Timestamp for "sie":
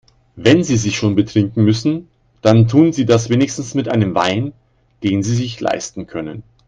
0.63-0.77, 2.91-3.05, 5.21-5.35